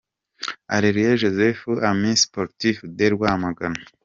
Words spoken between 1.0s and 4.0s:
Joseph– Amis Sportifs de Rwamagana“”